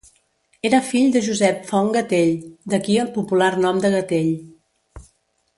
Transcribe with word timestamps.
Era 0.69 0.79
fill 0.87 1.11
de 1.15 1.21
Josep 1.27 1.59
Font 1.73 1.91
Gatell, 1.97 2.33
d’aquí 2.75 2.97
el 3.05 3.13
popular 3.19 3.53
nom 3.67 3.85
de 3.85 3.93
Gatell. 3.99 4.35